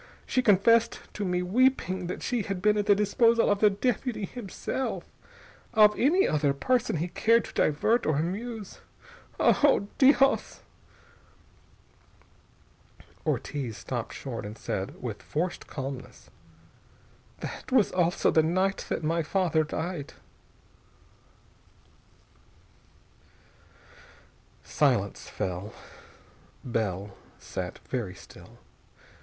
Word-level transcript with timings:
She 0.25 0.41
confessed 0.41 0.99
to 1.13 1.23
me, 1.23 1.43
weeping, 1.43 2.07
that 2.07 2.23
she 2.23 2.41
had 2.41 2.59
been 2.59 2.75
at 2.75 2.87
the 2.87 2.95
disposal 2.95 3.51
of 3.51 3.59
the 3.59 3.69
deputy 3.69 4.25
himself. 4.25 5.05
Of 5.75 5.93
any 5.95 6.27
other 6.27 6.53
person 6.53 6.95
he 6.95 7.09
cared 7.09 7.45
to 7.45 7.53
divert 7.53 8.07
or 8.07 8.15
amuse.... 8.17 8.79
Oh! 9.39 9.89
Dios!" 9.99 10.61
Ortiz 13.27 13.77
stopped 13.77 14.15
short 14.15 14.43
and 14.43 14.57
said, 14.57 14.95
in 14.99 15.13
forced 15.13 15.67
calmness: 15.67 16.31
"That 17.41 17.71
also 17.71 18.27
was 18.29 18.33
the 18.33 18.41
night 18.41 18.87
that 18.89 19.03
my 19.03 19.21
father 19.21 19.63
died." 19.63 20.13
Silence 24.63 25.29
fell. 25.29 25.75
Bell 26.65 27.15
sat 27.37 27.77
very 27.87 28.15
still. 28.15 28.57